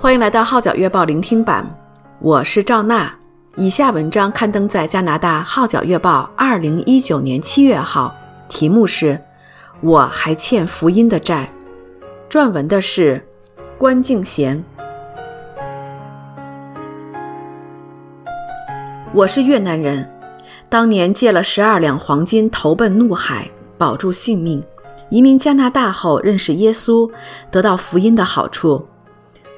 [0.00, 1.68] 欢迎来到《号角月报》聆听版，
[2.20, 3.12] 我是赵娜。
[3.56, 8.14] 以下文章刊登在加拿大《号角月报》二零一九年七月号，
[8.48, 9.14] 题目是
[9.80, 11.50] 《我还欠福音的债》，
[12.32, 13.26] 撰文的是
[13.76, 14.64] 关敬贤。
[19.12, 20.08] 我是越南人，
[20.68, 24.62] 当年借了十二两黄金投奔怒海，保住性命。
[25.10, 27.10] 移民加拿大后，认识耶稣，
[27.50, 28.86] 得到福音的好处。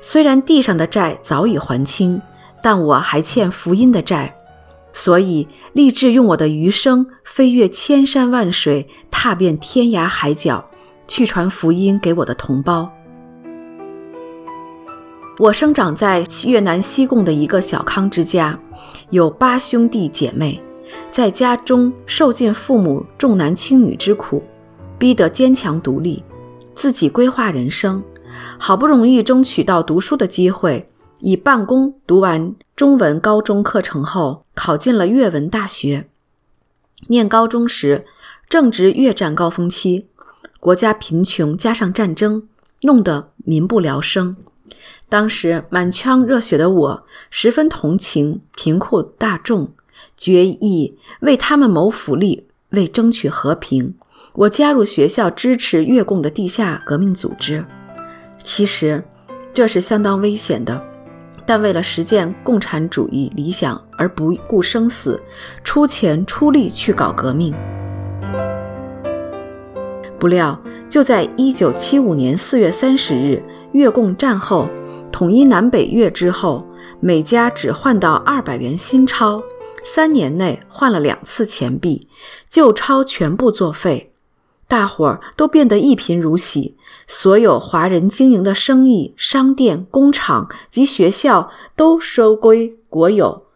[0.01, 2.21] 虽然地上的债早已还清，
[2.63, 4.35] 但我还欠福音的债，
[4.93, 10.67] 所以立志用我的余生飞越千山万水，踏遍天涯海角，
[11.07, 12.91] 去传福音给我的同胞。
[15.39, 18.59] 我生长在越南西贡的一个小康之家，
[19.11, 20.63] 有八兄弟姐妹，
[21.11, 24.43] 在家中受尽父母重男轻女之苦，
[24.99, 26.23] 逼得坚强独立，
[26.75, 28.03] 自己规划人生。
[28.59, 30.89] 好不容易争取到读书的机会，
[31.21, 36.09] 以半工读完中文高中课程后，考进了越文大学。
[37.09, 38.05] 念高中时，
[38.49, 40.07] 正值越战高峰期，
[40.59, 42.47] 国家贫穷加上战争，
[42.83, 44.37] 弄得民不聊生。
[45.09, 49.73] 当时满腔热血的我，十分同情贫苦大众，
[50.17, 53.95] 决意为他们谋福利，为争取和平。
[54.35, 57.65] 我加入学校支持越共的地下革命组织。
[58.43, 59.03] 其实
[59.53, 60.83] 这是相当危险的，
[61.47, 65.23] 但为了实践共产主义理想而不顾生死，
[65.63, 67.55] 出钱出力去搞革命。
[70.19, 74.69] 不料就在一九七五年四月三十日，越共战后
[75.11, 76.67] 统一南北越之后，
[77.01, 79.43] 每家只换到二百元新钞，
[79.83, 82.09] 三年内换了两次钱币，
[82.49, 84.13] 旧钞全部作废。
[84.69, 86.77] 大伙儿都变得一贫如洗，
[87.13, 93.47] 所有华人经营的生意、商店、工厂及学校都收归国有，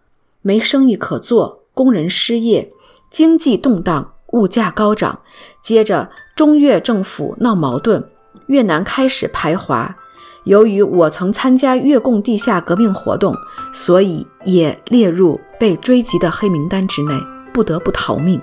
[0.42, 2.72] 没生意可做，工人失业，
[3.08, 5.20] 经济动荡，物价高涨。
[5.62, 8.08] 接着，中越政府闹矛盾，
[8.48, 9.94] 越南开始排华。
[10.42, 13.32] 由于我曾参加越共地下革命活动，
[13.72, 17.14] 所以也列入被追击的黑名单之内，
[17.52, 18.42] 不得不逃命。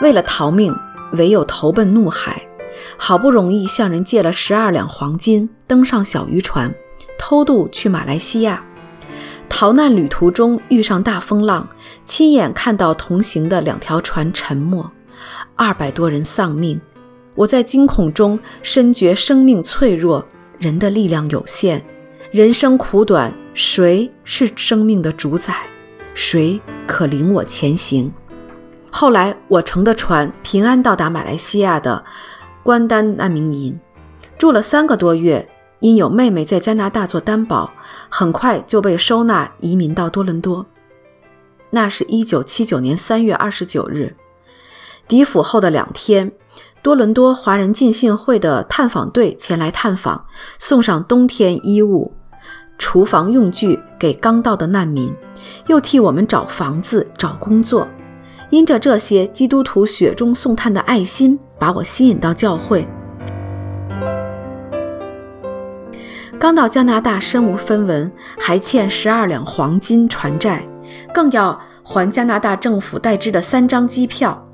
[0.00, 0.74] 为了逃命，
[1.12, 2.46] 唯有投奔怒海。
[2.96, 6.74] 好不容易向人借了十二两黄金，登上小渔船，
[7.18, 8.64] 偷渡去马来西亚。
[9.48, 11.68] 逃难旅途中遇上大风浪，
[12.04, 14.90] 亲眼看到同行的两条船沉没，
[15.54, 16.80] 二百多人丧命。
[17.36, 20.26] 我在惊恐中深觉生命脆弱，
[20.58, 21.84] 人的力量有限，
[22.32, 25.54] 人生苦短，谁是生命的主宰？
[26.14, 28.12] 谁可领我前行？
[28.96, 32.04] 后来，我乘的船平安到达马来西亚的
[32.62, 33.80] 关丹难民营，
[34.38, 35.50] 住了三个多月。
[35.80, 37.72] 因有妹妹在加拿大做担保，
[38.08, 40.64] 很快就被收纳移民到多伦多。
[41.70, 44.14] 那是一九七九年三月二十九日，
[45.08, 46.30] 抵府后的两天，
[46.80, 50.24] 多伦多华人进信会的探访队前来探访，
[50.60, 52.14] 送上冬天衣物、
[52.78, 55.12] 厨房用具给刚到的难民，
[55.66, 57.88] 又替我们找房子、找工作。
[58.54, 62.86] 因着这些基督徒雪中送炭的爱心，把我吸引到教会。
[66.38, 70.64] 刚到加拿大，身无分文，还欠十二两黄金船债，
[71.12, 74.46] 更要还加拿大政府代支的三张机票。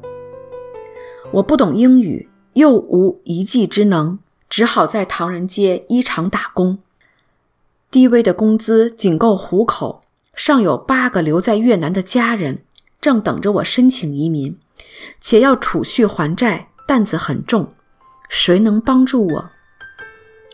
[1.33, 4.19] 我不懂英语，又无一技之能，
[4.49, 6.79] 只好在唐人街衣厂打工。
[7.91, 10.01] 低微的工资仅够糊口，
[10.35, 12.63] 尚有八个留在越南的家人。
[13.01, 14.59] 正等着我申请移民，
[15.21, 17.73] 且要储蓄还债，担子很重，
[18.29, 19.51] 谁能帮助我？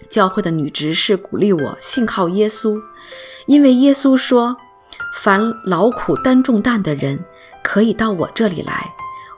[0.09, 2.81] 教会的女执事鼓励我信靠耶稣，
[3.47, 4.56] 因为耶稣说
[5.12, 7.25] ：“凡劳苦担重担的人，
[7.62, 8.93] 可以到我这里来，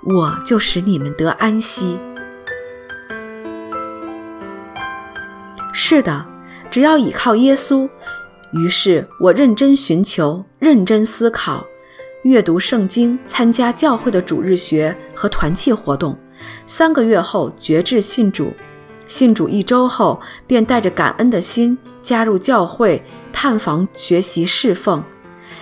[0.05, 1.99] 我就使你们得安息。”
[5.73, 6.27] 是的，
[6.71, 7.89] 只要倚靠耶稣。
[8.53, 11.67] 于是我认真寻求，认真思考。
[12.23, 16.19] 阅读圣经，参加教会的主日学和团契活动。
[16.67, 18.53] 三个月后，决志信主。
[19.07, 25.03] 信主一周后，便带着感恩的心加入教会，探访、学习、侍奉，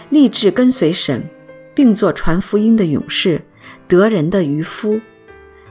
[0.08, 1.28] 立志跟随神，
[1.74, 3.42] 并做传福音的勇士，
[3.86, 4.98] 得人的渔夫。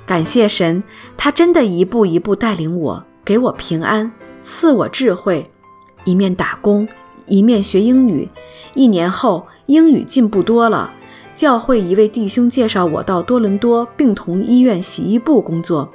[0.06, 0.84] 感谢神，
[1.18, 4.12] 他真的一步一步带领我，给我平安，
[4.44, 5.52] 赐我智慧，
[6.04, 6.88] 一面打工，
[7.28, 8.30] 一面学英语。
[8.74, 10.94] 一年后，英语进步多了，
[11.36, 15.90] 教会一位弟兄介绍我到多伦多病童医院洗衣部工作，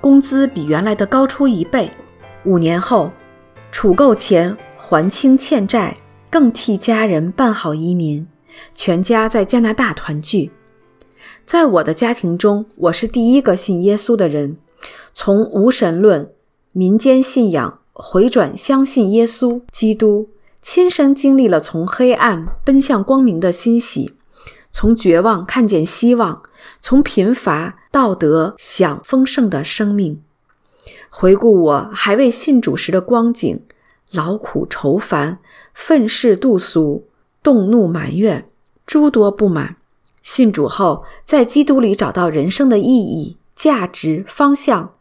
[0.00, 1.90] 工资比原来的高出一倍。
[2.44, 3.10] 五年后，
[3.72, 5.96] 储够钱还清欠债，
[6.28, 8.26] 更替家人办好移民，
[8.74, 10.50] 全家在加拿大团聚。
[11.46, 14.56] 在我的家庭中，我是第一个信耶稣的人，
[15.12, 16.30] 从无神论、
[16.72, 20.28] 民间信仰回转相信耶稣基督，
[20.64, 24.14] 亲身经历了从黑暗奔向光明的欣喜，
[24.72, 26.42] 从绝望看见希望，
[26.80, 30.22] 从贫乏到得享丰盛的生命。
[31.10, 33.60] 回顾我还未信主时的光景，
[34.10, 35.38] 劳苦愁烦，
[35.74, 37.04] 愤世嫉俗，
[37.42, 38.48] 动怒埋怨，
[38.86, 39.76] 诸多不满。
[40.22, 44.94] 信主后，在基督里找到人生的意义、价值、方向，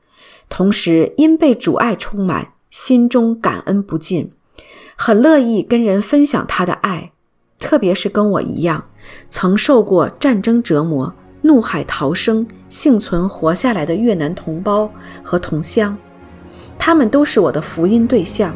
[0.50, 4.34] 同时因被主爱充满，心中感恩不尽，
[4.96, 7.12] 很乐意跟人分享他的爱，
[7.60, 8.86] 特别是跟我一样，
[9.30, 14.90] 曾受过战争折磨、怒海逃生、幸存活下来的越南同胞
[15.24, 15.98] 和同乡，
[16.78, 18.54] 他们都是我的福音对象。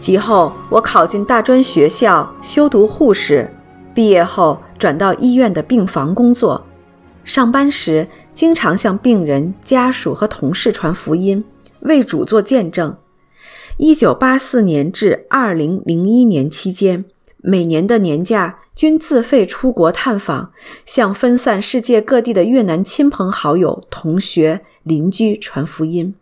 [0.00, 3.48] 及后，我考进大专学校修读护士，
[3.94, 6.66] 毕业后转到医院的病房工作。
[7.22, 11.44] 上班时，经常向病人家属和同事传福音，
[11.82, 12.96] 为主做见证。
[13.76, 17.04] 一九八四年至二零零一年期间，
[17.38, 20.52] 每年的年假均自费出国探访，
[20.84, 26.14] 向分散世界各地的越南亲朋好友、同学、邻居传福音。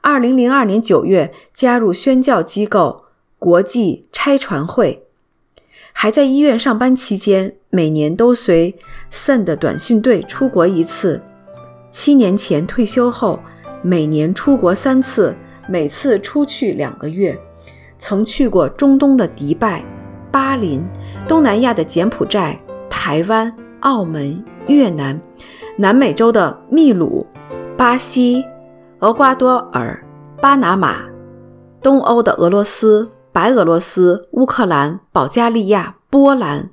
[0.00, 3.04] 二零零二年九月，加入宣教机构
[3.38, 5.04] 国际差传会。
[5.92, 8.76] 还在医院上班期间，每年都随
[9.10, 11.20] SEND 短讯队出国一次。
[11.90, 13.40] 七年前退休后，
[13.82, 15.36] 每年出国三次，
[15.68, 17.38] 每次出去两个月。
[17.98, 19.84] 曾去过中东的迪拜、
[20.30, 20.82] 巴林，
[21.28, 25.20] 东南亚的柬埔寨、台湾、澳门、越南，
[25.76, 27.26] 南美洲的秘鲁、
[27.76, 28.44] 巴西。
[29.00, 30.04] 厄瓜多尔、
[30.42, 30.98] 巴拿马、
[31.82, 36.68] 东欧的俄罗斯、白俄罗斯、乌克兰、保加利亚、波兰、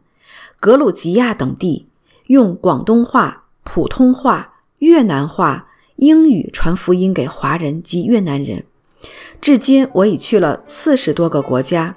[0.59, 1.87] 格鲁吉亚等地，
[2.25, 5.66] 用广东话、普通话、越南话、
[5.97, 8.63] 英语传福音给华人及越南人。
[9.41, 11.95] 至今，我已去了四十多个国家。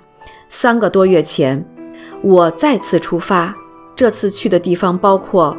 [0.49, 1.64] 三个多月前，
[2.23, 3.55] 我再次出发，
[3.94, 5.56] 这次去的地方包括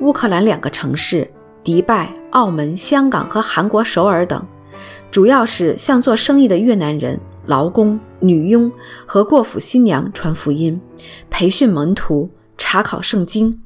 [0.00, 1.30] 乌克兰两个城市。
[1.62, 4.46] 迪拜、澳门、香港和韩国首尔等，
[5.10, 8.70] 主要是向做生意的越南人、劳工、女佣
[9.06, 10.78] 和过府新娘传福音，
[11.30, 13.62] 培训门徒，查考圣经。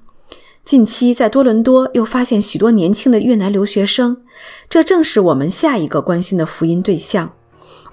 [0.69, 4.19] 近期在多伦多又发现许多年轻的越南留学生，
[4.69, 7.33] 这正是我们下一个关心的福音对象。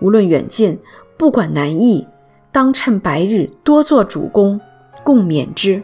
[0.01, 0.77] 无论远近，
[1.15, 2.05] 不管难易，
[2.51, 4.59] 当趁白日多做主工，
[5.05, 5.81] 共勉之。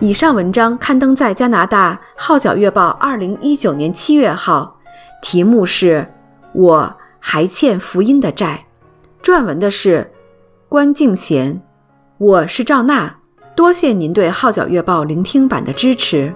[0.00, 4.77] 以上文章刊登在加拿大《号角月报》二零一九年七月号，
[5.20, 6.06] 题目是
[6.52, 8.66] 《我还欠福音的债》，
[9.26, 10.12] 撰文的是
[10.68, 11.60] 关敬贤。
[12.18, 13.16] 我是赵娜，
[13.56, 16.32] 多谢您对《号角月报》聆听版的支持。